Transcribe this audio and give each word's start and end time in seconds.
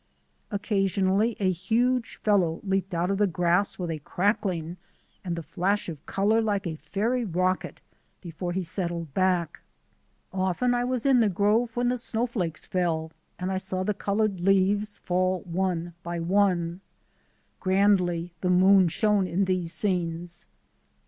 Occasionally 0.49 1.37
a 1.39 1.51
huge 1.51 2.15
fellow 2.15 2.59
leaped 2.63 2.95
out 2.95 3.11
of 3.11 3.19
the 3.19 3.27
grass 3.27 3.77
with 3.77 3.91
a 3.91 3.99
crackling 3.99 4.77
and 5.23 5.35
the 5.35 5.43
flash 5.43 5.87
of 5.87 6.03
colour 6.07 6.41
like 6.41 6.65
a 6.65 6.75
fairy 6.75 7.23
rocket 7.23 7.81
before 8.19 8.51
he 8.51 8.63
settled 8.63 9.13
back. 9.13 9.59
Often 10.33 10.73
I 10.73 10.85
was 10.85 11.05
in 11.05 11.19
the 11.19 11.29
grove 11.29 11.75
when 11.75 11.89
the 11.89 11.99
snowflakes 11.99 12.65
fell; 12.65 13.11
and 13.37 13.51
I 13.51 13.57
saw 13.57 13.83
the 13.83 13.93
coloured 13.93 14.41
leaves 14.41 14.97
fall 14.97 15.41
one 15.41 15.93
by 16.01 16.19
one. 16.19 16.81
Grandly 17.59 18.33
the 18.41 18.49
moon 18.49 18.87
shone 18.87 19.27
in 19.27 19.45
these 19.45 19.71
scenes. 19.71 20.47